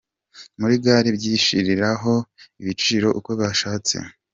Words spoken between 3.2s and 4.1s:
bashatse